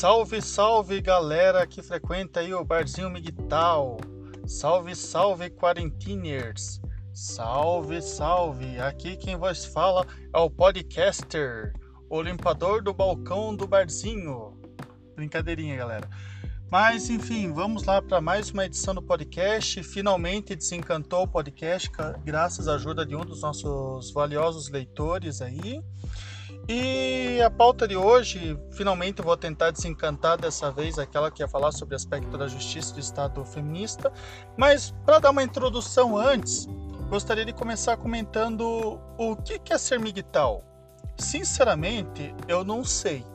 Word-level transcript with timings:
Salve, 0.00 0.40
salve 0.40 0.98
galera 1.02 1.66
que 1.66 1.82
frequenta 1.82 2.40
aí 2.40 2.54
o 2.54 2.64
Barzinho 2.64 3.10
Migtal. 3.10 3.98
Salve, 4.46 4.96
salve 4.96 5.50
quarentiners. 5.50 6.80
Salve, 7.12 8.00
salve. 8.00 8.80
Aqui 8.80 9.14
quem 9.14 9.36
vos 9.36 9.66
fala 9.66 10.06
é 10.34 10.38
o 10.38 10.48
podcaster, 10.48 11.74
o 12.08 12.22
limpador 12.22 12.82
do 12.82 12.94
balcão 12.94 13.54
do 13.54 13.66
barzinho. 13.66 14.58
Brincadeirinha, 15.14 15.76
galera. 15.76 16.08
Mas 16.70 17.10
enfim, 17.10 17.52
vamos 17.52 17.84
lá 17.84 18.00
para 18.00 18.22
mais 18.22 18.50
uma 18.50 18.64
edição 18.64 18.94
do 18.94 19.02
podcast. 19.02 19.82
Finalmente 19.82 20.56
desencantou 20.56 21.24
o 21.24 21.28
podcast, 21.28 21.90
graças 22.24 22.68
à 22.68 22.76
ajuda 22.76 23.04
de 23.04 23.14
um 23.14 23.20
dos 23.20 23.42
nossos 23.42 24.10
valiosos 24.12 24.70
leitores 24.70 25.42
aí. 25.42 25.82
E 26.72 27.42
a 27.42 27.50
pauta 27.50 27.88
de 27.88 27.96
hoje, 27.96 28.56
finalmente 28.70 29.20
vou 29.20 29.36
tentar 29.36 29.72
desencantar 29.72 30.38
dessa 30.38 30.70
vez 30.70 31.00
aquela 31.00 31.28
que 31.28 31.42
ia 31.42 31.48
falar 31.48 31.72
sobre 31.72 31.94
o 31.94 31.96
aspecto 31.96 32.38
da 32.38 32.46
justiça 32.46 32.94
do 32.94 33.00
Estado 33.00 33.44
feminista. 33.44 34.12
Mas 34.56 34.94
para 35.04 35.18
dar 35.18 35.30
uma 35.30 35.42
introdução 35.42 36.16
antes, 36.16 36.68
gostaria 37.08 37.44
de 37.44 37.52
começar 37.52 37.96
comentando 37.96 39.00
o 39.18 39.34
que 39.34 39.72
é 39.72 39.78
ser 39.78 39.98
migtal. 39.98 40.62
Sinceramente, 41.18 42.32
eu 42.46 42.62
não 42.62 42.84
sei. 42.84 43.26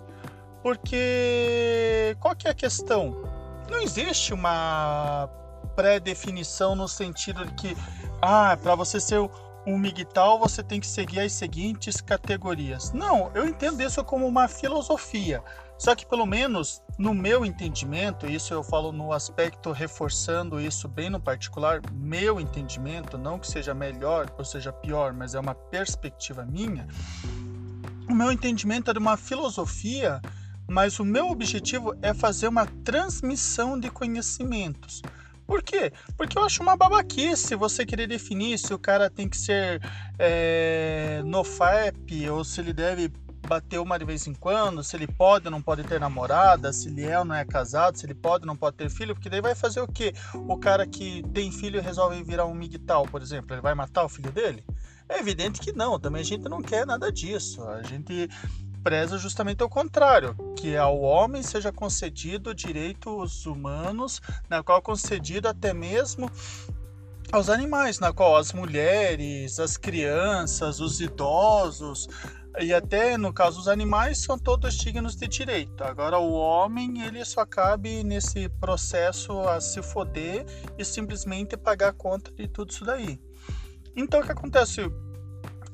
Porque 0.64 2.16
qual 2.22 2.38
que 2.38 2.48
é 2.48 2.52
a 2.52 2.56
questão? 2.56 3.22
Não 3.70 3.82
existe 3.82 4.34
uma 4.34 5.30
pré-definição 5.76 6.74
no 6.74 6.88
sentido 6.88 7.46
de 7.46 7.54
que, 7.56 7.78
ah, 8.22 8.58
para 8.64 8.76
você 8.76 8.98
ser 8.98 9.20
um 9.66 9.78
MGTOW 9.78 10.40
você 10.40 10.64
tem 10.64 10.80
que 10.80 10.88
seguir 10.88 11.20
as 11.20 11.34
seguintes 11.34 12.02
categorias. 12.02 12.92
Não, 12.92 13.32
eu 13.34 13.48
entendo 13.48 13.82
isso 13.82 14.04
como 14.04 14.28
uma 14.28 14.48
filosofia. 14.48 15.44
Só 15.78 15.94
que 15.94 16.06
pelo 16.06 16.26
menos 16.26 16.82
no 16.98 17.14
meu 17.14 17.46
entendimento, 17.46 18.26
isso 18.26 18.54
eu 18.54 18.64
falo 18.64 18.92
no 18.92 19.12
aspecto 19.12 19.72
reforçando 19.72 20.60
isso 20.60 20.88
bem 20.88 21.10
no 21.10 21.20
particular, 21.20 21.82
meu 21.92 22.40
entendimento, 22.40 23.18
não 23.18 23.38
que 23.38 23.48
seja 23.48 23.74
melhor 23.74 24.34
ou 24.38 24.46
seja 24.46 24.72
pior, 24.72 25.14
mas 25.14 25.36
é 25.36 25.40
uma 25.40 25.56
perspectiva 25.56 26.46
minha. 26.46 26.88
O 28.10 28.14
meu 28.14 28.32
entendimento 28.32 28.92
é 28.92 28.94
de 28.94 29.00
uma 29.00 29.18
filosofia 29.18 30.22
mas 30.68 31.00
o 31.00 31.06
meu 31.06 31.30
objetivo 31.30 31.96
é 32.02 32.14
fazer 32.14 32.48
uma 32.48 32.66
transmissão 32.66 33.80
de 33.80 33.90
conhecimentos. 33.90 35.02
Por 35.46 35.62
quê? 35.62 35.92
Porque 36.18 36.38
eu 36.38 36.44
acho 36.44 36.62
uma 36.62 36.76
babaquice 36.76 37.56
você 37.56 37.86
querer 37.86 38.08
definir 38.08 38.58
se 38.58 38.74
o 38.74 38.80
cara 38.80 39.10
tem 39.10 39.30
que 39.30 39.38
ser 39.38 39.82
é, 40.18 41.22
no 41.26 41.44
FAP 41.44 42.30
ou 42.32 42.44
se 42.44 42.62
ele 42.62 42.74
deve 42.74 43.12
bater 43.46 43.80
uma 43.80 43.98
de 43.98 44.06
vez 44.06 44.26
em 44.26 44.34
quando, 44.34 44.84
se 44.84 44.96
ele 44.96 45.08
pode 45.08 45.46
ou 45.46 45.52
não 45.52 45.62
pode 45.62 45.84
ter 45.84 46.00
namorada, 46.00 46.74
se 46.74 46.88
ele 46.88 47.04
é 47.04 47.18
ou 47.20 47.24
não 47.24 47.36
é 47.36 47.46
casado, 47.46 47.98
se 47.98 48.06
ele 48.06 48.16
pode 48.16 48.44
ou 48.44 48.48
não 48.48 48.58
pode 48.58 48.76
ter 48.76 48.90
filho, 48.90 49.14
porque 49.14 49.30
daí 49.30 49.42
vai 49.42 49.54
fazer 49.54 49.82
o 49.82 49.88
quê? 49.88 50.14
O 50.34 50.58
cara 50.58 50.86
que 50.88 51.24
tem 51.34 51.52
filho 51.52 51.82
resolve 51.82 52.24
virar 52.24 52.46
um 52.46 52.56
migtal, 52.56 53.06
por 53.06 53.22
exemplo, 53.22 53.54
ele 53.54 53.62
vai 53.62 53.76
matar 53.76 54.04
o 54.04 54.10
filho 54.10 54.32
dele? 54.32 54.64
É 55.08 55.20
evidente 55.20 55.62
que 55.62 55.72
não, 55.72 56.00
também 56.00 56.22
a 56.22 56.26
gente 56.26 56.50
não 56.50 56.62
quer 56.62 56.86
nada 56.86 57.12
disso. 57.12 57.64
A 57.64 57.84
gente 57.84 58.28
preza 58.86 59.18
justamente 59.18 59.64
o 59.64 59.68
contrário, 59.68 60.36
que 60.56 60.78
ao 60.78 61.02
homem 61.02 61.42
seja 61.42 61.72
concedido 61.72 62.54
direitos 62.54 63.48
humanos, 63.48 64.22
na 64.48 64.62
qual 64.62 64.80
concedido 64.80 65.48
até 65.48 65.74
mesmo 65.74 66.30
aos 67.32 67.50
animais, 67.50 68.00
na 68.00 68.14
qual 68.14 68.36
as 68.36 68.54
mulheres, 68.54 69.60
as 69.60 69.76
crianças, 69.76 70.80
os 70.80 71.02
idosos 71.02 72.08
e 72.60 72.72
até 72.72 73.18
no 73.18 73.34
caso 73.34 73.60
os 73.60 73.68
animais 73.68 74.20
são 74.20 74.38
todos 74.38 74.76
dignos 74.76 75.16
de 75.16 75.28
direito. 75.28 75.84
Agora 75.84 76.20
o 76.20 76.34
homem 76.34 77.02
ele 77.02 77.26
só 77.26 77.44
cabe 77.44 78.04
nesse 78.04 78.48
processo 78.50 79.40
a 79.50 79.60
se 79.60 79.82
foder 79.82 80.46
e 80.78 80.86
simplesmente 80.86 81.58
pagar 81.58 81.92
conta 81.94 82.32
de 82.32 82.48
tudo 82.48 82.70
isso 82.70 82.86
daí. 82.86 83.20
Então 83.96 84.20
o 84.20 84.24
que 84.24 84.32
acontece? 84.32 84.82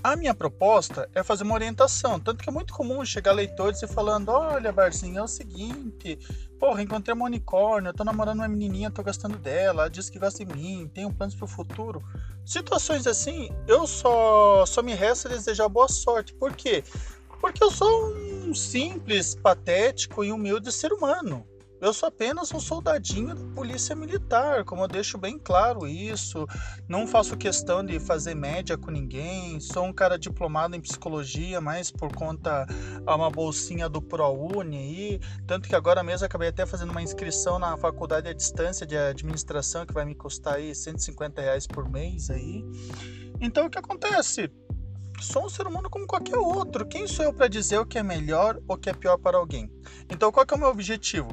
A 0.04 0.16
minha 0.16 0.34
proposta 0.34 1.08
é 1.14 1.22
fazer 1.22 1.44
uma 1.44 1.54
orientação, 1.54 2.20
tanto 2.20 2.44
que 2.44 2.50
é 2.50 2.52
muito 2.52 2.74
comum 2.74 3.06
chegar 3.06 3.34
leitores 3.34 3.84
e 3.84 3.88
falando: 3.88 4.30
olha, 4.30 4.72
Barzinho, 4.72 5.20
é 5.20 5.22
o 5.22 5.28
seguinte, 5.28 6.18
porra, 6.60 6.82
encontrei 6.82 7.14
uma 7.14 7.26
unicórnio, 7.26 7.94
tô 7.94 8.04
namorando 8.04 8.40
uma 8.40 8.48
menininha, 8.48 8.90
tô 8.90 9.04
gostando 9.04 9.38
dela, 9.38 9.84
ela 9.84 9.90
diz 9.90 10.10
que 10.10 10.18
gosta 10.18 10.44
de 10.44 10.52
mim, 10.56 10.90
tenho 10.92 11.14
planos 11.14 11.36
pro 11.36 11.46
futuro. 11.46 12.04
Situações 12.44 13.06
assim, 13.06 13.52
eu 13.68 13.86
só, 13.86 14.66
só 14.66 14.82
me 14.82 14.96
resta 14.96 15.30
desejar 15.30 15.70
boa 15.70 15.88
sorte. 15.88 16.34
Por 16.34 16.56
quê? 16.56 16.84
Porque 17.40 17.64
eu 17.64 17.70
sou 17.70 18.12
um 18.12 18.56
simples, 18.56 19.36
patético 19.36 20.24
e 20.24 20.32
humilde 20.32 20.72
ser 20.72 20.92
humano. 20.92 21.46
Eu 21.81 21.92
sou 21.94 22.09
apenas 22.09 22.53
um 22.53 22.59
soldadinho 22.59 23.34
da 23.34 23.56
polícia 23.56 23.96
militar, 23.96 24.64
como 24.64 24.84
eu 24.84 24.88
deixo 24.88 25.18
bem 25.18 25.40
claro 25.40 25.88
isso. 25.88 26.46
Não 26.88 27.08
faço 27.08 27.36
questão 27.36 27.84
de 27.84 28.00
fazer 28.00 28.36
média 28.36 28.78
com 28.78 28.92
ninguém. 28.92 29.59
Sou 29.59 29.86
um 29.86 29.91
cara 29.91 30.16
diplomado 30.16 30.75
em 30.75 30.80
psicologia, 30.80 31.59
mas 31.59 31.90
por 31.90 32.14
conta 32.14 32.68
a 33.03 33.16
uma 33.16 33.31
bolsinha 33.31 33.90
do 33.90 34.00
ProUni 34.00 34.78
aí. 34.78 35.20
Tanto 35.47 35.68
que 35.68 35.75
agora 35.75 36.03
mesmo 36.03 36.24
acabei 36.24 36.50
até 36.50 36.68
fazendo 36.68 36.91
uma 36.91 37.02
inscrição 37.02 37.58
na 37.58 37.75
faculdade 37.75 38.30
à 38.30 38.34
distância 38.34 38.86
de 38.86 38.96
administração 38.96 39.84
que 39.84 39.94
vai 39.94 40.06
me 40.06 40.14
custar 40.14 40.58
aí 40.58 40.75
150 40.75 41.41
reais 41.41 41.66
por 41.66 41.90
mês 41.90 42.30
aí. 42.30 42.64
Então 43.40 43.66
o 43.66 43.70
que 43.72 43.80
acontece? 43.80 44.52
sou 45.20 45.46
um 45.46 45.50
ser 45.50 45.68
humano 45.68 45.90
como 45.90 46.08
qualquer 46.08 46.38
outro. 46.38 46.86
Quem 46.86 47.08
sou 47.08 47.25
eu 47.25 47.34
para 47.34 47.47
dizer 47.47 47.80
o 47.80 47.86
que 47.86 47.97
é 47.97 48.03
melhor 48.03 48.59
ou 48.68 48.75
o 48.75 48.78
que 48.78 48.90
é 48.90 48.94
pior 48.94 49.18
para 49.18 49.38
alguém? 49.38 49.72
Então, 50.09 50.31
qual 50.31 50.46
é 50.50 50.56
o 50.56 50.58
meu 50.58 50.70
objetivo? 50.70 51.30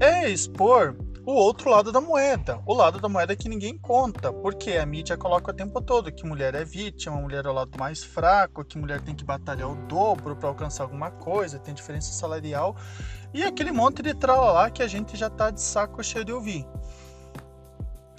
É 0.00 0.28
expor 0.28 0.96
o 1.24 1.32
outro 1.32 1.70
lado 1.70 1.90
da 1.90 2.00
moeda, 2.00 2.60
o 2.64 2.72
lado 2.72 3.00
da 3.00 3.08
moeda 3.08 3.34
que 3.34 3.48
ninguém 3.48 3.76
conta, 3.76 4.32
porque 4.32 4.72
a 4.72 4.86
mídia 4.86 5.16
coloca 5.16 5.50
o 5.50 5.54
tempo 5.54 5.80
todo 5.80 6.12
que 6.12 6.24
mulher 6.24 6.54
é 6.54 6.64
vítima, 6.64 7.16
mulher 7.16 7.46
é 7.46 7.48
o 7.48 7.52
lado 7.52 7.76
mais 7.78 8.04
fraco, 8.04 8.64
que 8.64 8.78
mulher 8.78 9.00
tem 9.00 9.14
que 9.14 9.24
batalhar 9.24 9.68
o 9.68 9.74
dobro 9.86 10.36
para 10.36 10.48
alcançar 10.48 10.84
alguma 10.84 11.10
coisa, 11.10 11.58
tem 11.58 11.74
diferença 11.74 12.12
salarial 12.12 12.76
e 13.34 13.42
aquele 13.42 13.72
monte 13.72 14.02
de 14.02 14.14
lá 14.24 14.70
que 14.70 14.82
a 14.82 14.86
gente 14.86 15.16
já 15.16 15.28
tá 15.28 15.50
de 15.50 15.60
saco 15.60 16.02
cheio 16.04 16.24
de 16.24 16.32
ouvir. 16.32 16.64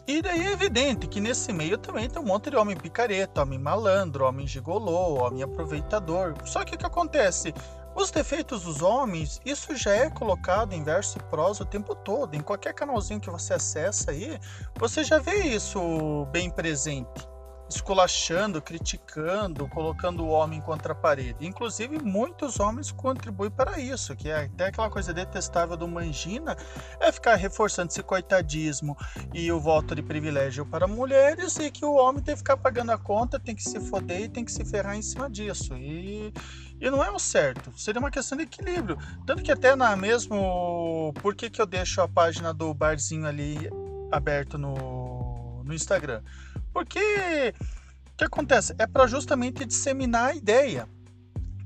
E 0.06 0.22
daí 0.22 0.48
é 0.48 0.54
evidente 0.54 1.06
que 1.06 1.20
nesse 1.20 1.52
meio 1.52 1.78
também 1.78 2.10
tem 2.10 2.22
um 2.22 2.26
monte 2.26 2.50
de 2.50 2.56
homem 2.56 2.78
picareta, 2.78 3.42
homem 3.42 3.60
malandro, 3.60 4.26
homem 4.26 4.48
gigolô, 4.48 5.22
homem 5.22 5.44
aproveitador. 5.44 6.34
Só 6.46 6.64
que 6.64 6.76
o 6.76 6.78
que 6.78 6.86
acontece? 6.86 7.54
Os 7.98 8.12
defeitos 8.12 8.62
dos 8.62 8.84
homens, 8.84 9.42
isso 9.44 9.76
já 9.76 9.92
é 9.92 10.08
colocado 10.08 10.72
em 10.72 10.84
verso 10.84 11.18
e 11.18 11.24
prosa 11.32 11.64
o 11.64 11.66
tempo 11.66 11.96
todo. 11.96 12.36
Em 12.36 12.42
qualquer 12.42 12.72
canalzinho 12.72 13.20
que 13.20 13.28
você 13.28 13.56
acessa 13.56 14.12
aí, 14.12 14.40
você 14.76 15.04
já 15.04 15.18
vê 15.18 15.46
isso 15.46 16.28
bem 16.32 16.48
presente 16.52 17.28
esculachando, 17.70 18.62
criticando, 18.62 19.68
colocando 19.68 20.24
o 20.24 20.30
homem 20.30 20.62
contra 20.62 20.94
a 20.94 20.96
parede. 20.96 21.46
Inclusive, 21.46 22.00
muitos 22.00 22.60
homens 22.60 22.92
contribuem 22.92 23.52
para 23.52 23.80
isso, 23.80 24.16
que 24.16 24.30
é 24.30 24.46
até 24.46 24.68
aquela 24.68 24.90
coisa 24.90 25.14
detestável 25.14 25.76
do 25.76 25.88
Mangina, 25.88 26.56
é 27.00 27.12
ficar 27.12 27.36
reforçando 27.36 27.92
esse 27.92 28.02
coitadismo 28.02 28.98
e 29.34 29.52
o 29.52 29.60
voto 29.60 29.96
de 29.96 30.02
privilégio 30.02 30.66
para 30.66 30.88
mulheres 30.88 31.58
e 31.58 31.70
que 31.70 31.84
o 31.84 31.96
homem 31.96 32.24
tem 32.24 32.36
que 32.36 32.40
ficar 32.40 32.58
pagando 32.58 32.92
a 32.92 32.98
conta, 32.98 33.40
tem 33.40 33.56
que 33.56 33.64
se 33.64 33.80
foder 33.80 34.22
e 34.22 34.30
tem 34.30 34.46
que 34.46 34.52
se 34.52 34.64
ferrar 34.64 34.96
em 34.96 35.02
cima 35.02 35.30
disso. 35.30 35.76
E, 35.76 36.34
e 36.80 36.90
não 36.90 37.04
é 37.04 37.12
o 37.12 37.20
certo, 37.20 37.72
seria 37.78 38.00
uma 38.00 38.12
questão 38.12 38.38
de 38.38 38.46
equilíbrio. 38.46 38.98
Tanto 39.26 39.44
que 39.44 39.52
até 39.52 39.76
na 39.76 39.96
mesmo... 39.96 41.14
Por 41.22 41.36
que, 41.36 41.50
que 41.50 41.62
eu 41.62 41.66
deixo 41.66 42.02
a 42.02 42.08
página 42.08 42.54
do 42.54 42.74
barzinho 42.74 43.26
ali 43.26 43.70
aberto 44.12 44.58
no, 44.58 45.64
no 45.64 45.74
Instagram? 45.74 46.22
Porque 46.78 47.56
o 48.14 48.18
que 48.18 48.24
acontece? 48.24 48.76
É 48.78 48.86
para 48.86 49.08
justamente 49.08 49.66
disseminar 49.66 50.30
a 50.30 50.36
ideia. 50.36 50.88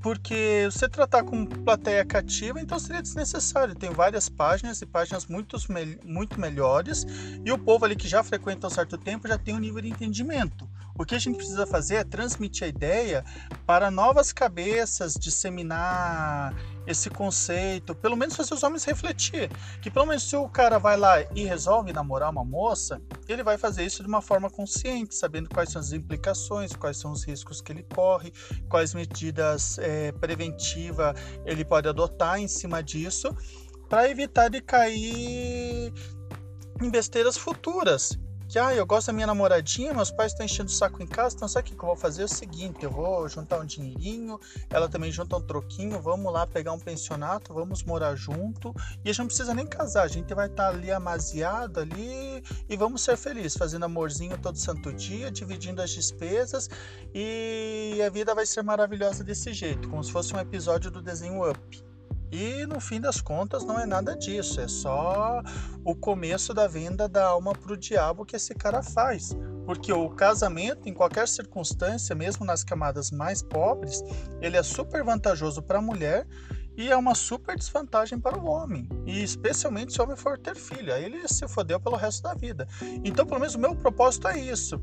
Porque 0.00 0.66
você 0.72 0.88
tratar 0.88 1.22
com 1.22 1.44
plateia 1.44 2.02
cativa, 2.02 2.58
então 2.58 2.78
seria 2.78 3.02
desnecessário. 3.02 3.74
Tem 3.74 3.90
várias 3.90 4.30
páginas 4.30 4.80
e 4.80 4.86
páginas 4.86 5.26
muito, 5.26 5.58
muito 6.02 6.40
melhores, 6.40 7.06
e 7.44 7.52
o 7.52 7.58
povo 7.58 7.84
ali 7.84 7.94
que 7.94 8.08
já 8.08 8.22
frequenta 8.22 8.68
um 8.68 8.70
certo 8.70 8.96
tempo 8.96 9.28
já 9.28 9.36
tem 9.36 9.54
um 9.54 9.58
nível 9.58 9.82
de 9.82 9.90
entendimento. 9.90 10.66
O 10.98 11.04
que 11.04 11.14
a 11.14 11.18
gente 11.18 11.36
precisa 11.36 11.66
fazer 11.66 11.96
é 11.96 12.04
transmitir 12.04 12.64
a 12.64 12.68
ideia 12.68 13.24
para 13.66 13.90
novas 13.90 14.32
cabeças, 14.32 15.14
disseminar 15.14 16.54
esse 16.86 17.08
conceito, 17.08 17.94
pelo 17.94 18.16
menos 18.16 18.36
fazer 18.36 18.52
os 18.54 18.62
homens 18.62 18.84
refletir. 18.84 19.50
Que 19.80 19.90
pelo 19.90 20.06
menos 20.06 20.28
se 20.28 20.36
o 20.36 20.48
cara 20.48 20.78
vai 20.78 20.96
lá 20.96 21.22
e 21.34 21.44
resolve 21.44 21.92
namorar 21.92 22.30
uma 22.30 22.44
moça, 22.44 23.00
ele 23.26 23.42
vai 23.42 23.56
fazer 23.56 23.84
isso 23.84 24.02
de 24.02 24.08
uma 24.08 24.20
forma 24.20 24.50
consciente, 24.50 25.14
sabendo 25.14 25.48
quais 25.48 25.70
são 25.70 25.80
as 25.80 25.92
implicações, 25.92 26.74
quais 26.74 26.98
são 26.98 27.12
os 27.12 27.24
riscos 27.24 27.60
que 27.60 27.72
ele 27.72 27.86
corre, 27.94 28.32
quais 28.68 28.92
medidas 28.92 29.78
é, 29.78 30.12
preventivas 30.12 31.14
ele 31.46 31.64
pode 31.64 31.88
adotar 31.88 32.38
em 32.38 32.48
cima 32.48 32.82
disso, 32.82 33.34
para 33.88 34.08
evitar 34.10 34.48
de 34.48 34.60
cair 34.60 35.92
em 36.80 36.90
besteiras 36.90 37.36
futuras 37.36 38.18
que, 38.52 38.58
ah, 38.58 38.74
eu 38.74 38.84
gosto 38.84 39.06
da 39.06 39.14
minha 39.14 39.26
namoradinha, 39.26 39.94
meus 39.94 40.10
pais 40.10 40.32
estão 40.32 40.44
enchendo 40.44 40.68
o 40.68 40.72
saco 40.72 41.02
em 41.02 41.06
casa, 41.06 41.34
então 41.34 41.48
sabe 41.48 41.70
o 41.70 41.74
que 41.74 41.82
eu 41.82 41.86
vou 41.86 41.96
fazer? 41.96 42.20
É 42.20 42.24
o 42.26 42.28
seguinte, 42.28 42.84
eu 42.84 42.90
vou 42.90 43.26
juntar 43.26 43.58
um 43.58 43.64
dinheirinho, 43.64 44.38
ela 44.68 44.90
também 44.90 45.10
junta 45.10 45.38
um 45.38 45.40
troquinho, 45.40 45.98
vamos 46.02 46.30
lá 46.30 46.46
pegar 46.46 46.72
um 46.72 46.78
pensionato, 46.78 47.54
vamos 47.54 47.82
morar 47.82 48.14
junto, 48.14 48.74
e 49.02 49.08
a 49.08 49.12
gente 49.12 49.20
não 49.20 49.26
precisa 49.26 49.54
nem 49.54 49.66
casar, 49.66 50.02
a 50.02 50.08
gente 50.08 50.34
vai 50.34 50.48
estar 50.48 50.64
tá 50.64 50.68
ali 50.68 50.90
amaziado 50.90 51.80
ali 51.80 52.44
e 52.68 52.76
vamos 52.76 53.02
ser 53.02 53.16
felizes, 53.16 53.56
fazendo 53.56 53.86
amorzinho 53.86 54.36
todo 54.36 54.58
santo 54.58 54.92
dia, 54.92 55.30
dividindo 55.30 55.80
as 55.80 55.88
despesas 55.88 56.68
e 57.14 58.02
a 58.06 58.10
vida 58.10 58.34
vai 58.34 58.44
ser 58.44 58.62
maravilhosa 58.62 59.24
desse 59.24 59.54
jeito, 59.54 59.88
como 59.88 60.04
se 60.04 60.12
fosse 60.12 60.34
um 60.34 60.38
episódio 60.38 60.90
do 60.90 61.00
desenho 61.00 61.48
Up. 61.48 61.91
E 62.32 62.64
no 62.64 62.80
fim 62.80 62.98
das 62.98 63.20
contas 63.20 63.62
não 63.62 63.78
é 63.78 63.84
nada 63.84 64.16
disso, 64.16 64.58
é 64.58 64.66
só 64.66 65.42
o 65.84 65.94
começo 65.94 66.54
da 66.54 66.66
venda 66.66 67.06
da 67.06 67.26
alma 67.26 67.52
para 67.52 67.74
o 67.74 67.76
diabo 67.76 68.24
que 68.24 68.34
esse 68.34 68.54
cara 68.54 68.82
faz. 68.82 69.36
Porque 69.66 69.92
o 69.92 70.08
casamento, 70.08 70.88
em 70.88 70.94
qualquer 70.94 71.28
circunstância, 71.28 72.14
mesmo 72.14 72.46
nas 72.46 72.64
camadas 72.64 73.10
mais 73.10 73.42
pobres, 73.42 74.02
ele 74.40 74.56
é 74.56 74.62
super 74.62 75.04
vantajoso 75.04 75.60
para 75.60 75.78
a 75.78 75.82
mulher 75.82 76.26
e 76.74 76.90
é 76.90 76.96
uma 76.96 77.14
super 77.14 77.54
desvantagem 77.54 78.18
para 78.18 78.38
o 78.38 78.46
homem. 78.46 78.88
E 79.04 79.22
especialmente 79.22 79.92
se 79.92 80.00
o 80.00 80.04
homem 80.04 80.16
for 80.16 80.38
ter 80.38 80.56
filho, 80.56 80.92
aí 80.94 81.04
ele 81.04 81.28
se 81.28 81.46
fodeu 81.46 81.78
pelo 81.78 81.96
resto 81.96 82.22
da 82.22 82.32
vida. 82.32 82.66
Então, 83.04 83.26
pelo 83.26 83.40
menos 83.40 83.54
o 83.54 83.58
meu 83.58 83.76
propósito 83.76 84.26
é 84.26 84.40
isso. 84.40 84.80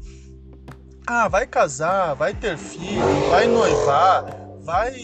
Ah, 1.07 1.27
vai 1.27 1.47
casar, 1.47 2.13
vai 2.13 2.35
ter 2.35 2.59
filho, 2.59 3.27
vai 3.31 3.47
noivar, 3.47 4.23
vai 4.61 4.95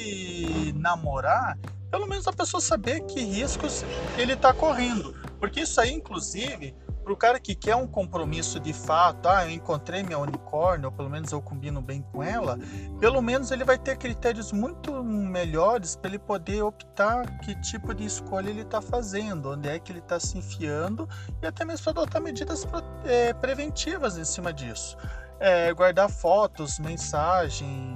namorar 0.75 1.57
pelo 1.95 2.07
menos 2.07 2.27
a 2.27 2.33
pessoa 2.33 2.59
saber 2.59 3.00
que 3.06 3.21
riscos 3.21 3.86
ele 4.18 4.33
está 4.33 4.53
correndo. 4.53 5.15
Porque 5.39 5.62
isso 5.62 5.80
aí, 5.80 5.94
inclusive, 5.94 6.75
para 7.01 7.13
o 7.13 7.15
cara 7.15 7.39
que 7.39 7.56
quer 7.56 7.77
um 7.77 7.88
compromisso 7.88 8.59
de 8.59 8.74
fato, 8.74 9.30
ah, 9.30 9.45
eu 9.45 9.51
encontrei 9.51 10.03
minha 10.03 10.19
unicórnio, 10.19 10.89
ou 10.89 10.92
pelo 10.92 11.09
menos 11.09 11.31
eu 11.31 11.42
combino 11.42 11.81
bem 11.81 12.01
com 12.01 12.21
ela, 12.21 12.59
pelo 13.00 13.21
menos 13.21 13.50
ele 13.50 13.63
vai 13.63 13.77
ter 13.77 13.95
critérios 13.95 14.51
muito 14.51 15.01
melhores 15.06 15.95
para 15.95 16.09
ele 16.09 16.19
poder 16.19 16.63
optar 16.63 17.39
que 17.39 17.56
tipo 17.62 17.94
de 17.94 18.03
escolha 18.03 18.50
ele 18.50 18.63
está 18.63 18.81
fazendo, 18.81 19.51
onde 19.51 19.69
é 19.69 19.80
que 19.80 19.94
ele 19.94 20.00
está 20.00 20.19
se 20.19 20.38
enfiando 20.38 21.07
e 21.42 21.47
até 21.47 21.63
mesmo 21.63 21.89
adotar 21.92 22.21
medidas 22.21 22.68
é, 23.06 23.31
preventivas 23.36 24.18
em 24.18 24.25
cima 24.25 24.51
disso. 24.51 24.97
É, 25.39 25.74
guardar 25.74 26.09
fotos, 26.09 26.77
mensagens, 26.77 27.94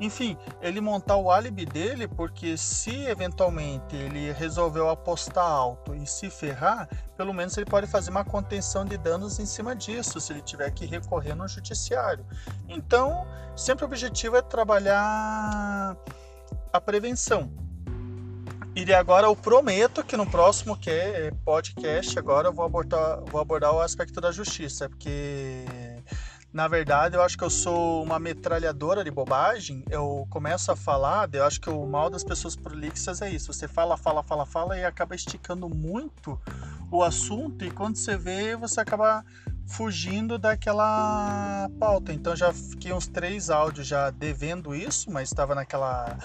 enfim, 0.00 0.36
ele 0.60 0.80
montar 0.80 1.16
o 1.16 1.30
álibi 1.30 1.64
dele, 1.64 2.06
porque 2.06 2.56
se 2.56 3.04
eventualmente 3.06 3.96
ele 3.96 4.32
resolveu 4.32 4.88
apostar 4.88 5.44
alto 5.44 5.94
e 5.94 6.06
se 6.06 6.30
ferrar, 6.30 6.88
pelo 7.16 7.32
menos 7.32 7.56
ele 7.56 7.66
pode 7.66 7.86
fazer 7.86 8.10
uma 8.10 8.24
contenção 8.24 8.84
de 8.84 8.96
danos 8.96 9.38
em 9.38 9.46
cima 9.46 9.74
disso, 9.74 10.20
se 10.20 10.32
ele 10.32 10.42
tiver 10.42 10.70
que 10.70 10.86
recorrer 10.86 11.34
no 11.34 11.48
judiciário. 11.48 12.24
Então, 12.68 13.26
sempre 13.56 13.84
o 13.84 13.88
objetivo 13.88 14.36
é 14.36 14.42
trabalhar 14.42 15.96
a 16.72 16.80
prevenção. 16.80 17.50
E 18.76 18.94
agora 18.94 19.26
eu 19.26 19.34
prometo 19.34 20.04
que 20.04 20.16
no 20.16 20.24
próximo 20.24 20.78
podcast 21.44 22.16
agora 22.16 22.46
eu 22.46 22.52
vou 22.52 22.64
abordar, 22.64 23.20
vou 23.24 23.40
abordar 23.40 23.74
o 23.74 23.80
aspecto 23.80 24.20
da 24.20 24.30
justiça, 24.30 24.88
porque 24.88 25.64
na 26.52 26.66
verdade, 26.66 27.14
eu 27.14 27.22
acho 27.22 27.36
que 27.36 27.44
eu 27.44 27.50
sou 27.50 28.02
uma 28.02 28.18
metralhadora 28.18 29.04
de 29.04 29.10
bobagem. 29.10 29.84
Eu 29.90 30.26
começo 30.30 30.72
a 30.72 30.76
falar, 30.76 31.28
eu 31.32 31.44
acho 31.44 31.60
que 31.60 31.68
o 31.68 31.86
mal 31.86 32.08
das 32.08 32.24
pessoas 32.24 32.56
prolixas 32.56 33.20
é 33.20 33.30
isso. 33.30 33.52
Você 33.52 33.68
fala, 33.68 33.96
fala, 33.98 34.22
fala, 34.22 34.46
fala 34.46 34.78
e 34.78 34.84
acaba 34.84 35.14
esticando 35.14 35.68
muito 35.68 36.40
o 36.90 37.02
assunto 37.02 37.64
e 37.64 37.70
quando 37.70 37.96
você 37.96 38.16
vê, 38.16 38.56
você 38.56 38.80
acaba 38.80 39.22
fugindo 39.66 40.38
daquela 40.38 41.68
pauta. 41.78 42.14
Então 42.14 42.34
já 42.34 42.50
fiquei 42.52 42.94
uns 42.94 43.06
três 43.06 43.50
áudios 43.50 43.86
já 43.86 44.10
devendo 44.10 44.74
isso, 44.74 45.10
mas 45.10 45.28
estava 45.28 45.54
naquela 45.54 46.16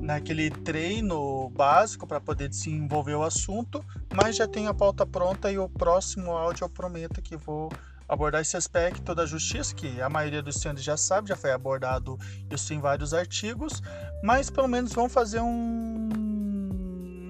naquele 0.00 0.50
treino 0.50 1.50
básico 1.50 2.06
para 2.06 2.18
poder 2.18 2.48
desenvolver 2.48 3.14
o 3.14 3.22
assunto, 3.22 3.84
mas 4.14 4.36
já 4.36 4.48
tenho 4.48 4.70
a 4.70 4.74
pauta 4.74 5.04
pronta 5.04 5.52
e 5.52 5.58
o 5.58 5.68
próximo 5.68 6.32
áudio 6.32 6.64
eu 6.64 6.68
prometo 6.68 7.20
que 7.20 7.36
vou 7.36 7.70
abordar 8.12 8.42
esse 8.42 8.58
aspecto 8.58 9.14
da 9.14 9.24
justiça, 9.24 9.74
que 9.74 10.02
a 10.02 10.08
maioria 10.10 10.42
dos 10.42 10.56
senhores 10.56 10.84
já 10.84 10.98
sabe, 10.98 11.30
já 11.30 11.36
foi 11.36 11.50
abordado 11.50 12.18
isso 12.50 12.74
em 12.74 12.78
vários 12.78 13.14
artigos, 13.14 13.82
mas 14.22 14.50
pelo 14.50 14.68
menos 14.68 14.92
vamos 14.92 15.14
fazer 15.14 15.40
um, 15.40 16.10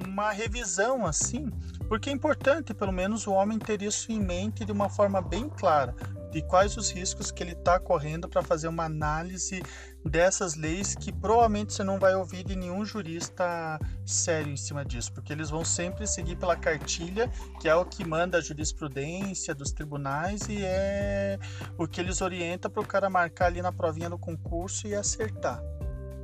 uma 0.09 0.33
revisão 0.33 1.07
assim, 1.07 1.49
porque 1.87 2.11
é 2.11 2.13
importante 2.13 2.75
pelo 2.75 2.91
menos 2.91 3.29
o 3.29 3.33
homem 3.33 3.61
ter 3.61 3.81
isso 3.81 4.11
em 4.11 4.19
mente 4.19 4.65
de 4.65 4.73
uma 4.73 4.89
forma 4.89 5.23
bem 5.23 5.49
clara, 5.49 5.95
de 6.33 6.43
quais 6.43 6.77
os 6.79 6.91
riscos 6.91 7.31
que 7.31 7.43
ele 7.43 7.53
está 7.53 7.79
correndo 7.79 8.27
para 8.27 8.43
fazer 8.43 8.67
uma 8.67 8.85
análise 8.85 9.63
dessas 10.05 10.57
leis 10.57 10.95
que 10.95 11.13
provavelmente 11.13 11.75
você 11.75 11.85
não 11.85 11.99
vai 11.99 12.15
ouvir 12.15 12.43
de 12.43 12.57
nenhum 12.57 12.85
jurista 12.85 13.79
sério 14.05 14.51
em 14.51 14.57
cima 14.57 14.85
disso, 14.85 15.13
porque 15.13 15.33
eles 15.33 15.51
vão 15.51 15.65
sempre 15.65 16.07
seguir 16.07 16.37
pela 16.37 16.57
cartilha, 16.57 17.31
que 17.61 17.69
é 17.69 17.75
o 17.75 17.85
que 17.85 18.05
manda 18.05 18.39
a 18.39 18.41
jurisprudência 18.41 19.55
dos 19.55 19.71
tribunais 19.73 20.49
e 20.49 20.65
é 20.65 21.39
o 21.77 21.87
que 21.87 22.01
eles 22.01 22.23
orientam 22.23 22.71
para 22.71 22.83
o 22.83 22.87
cara 22.87 23.11
marcar 23.11 23.47
ali 23.47 23.61
na 23.61 23.71
provinha 23.71 24.09
do 24.09 24.19
concurso 24.19 24.89
e 24.89 24.95
acertar. 24.95 25.63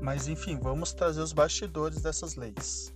Mas 0.00 0.26
enfim, 0.26 0.58
vamos 0.58 0.92
trazer 0.94 1.20
os 1.20 1.34
bastidores 1.34 2.00
dessas 2.00 2.34
leis. 2.34 2.94